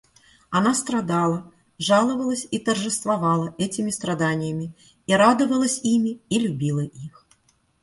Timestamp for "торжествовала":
2.57-3.53